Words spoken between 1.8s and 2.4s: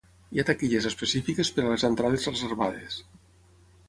entrades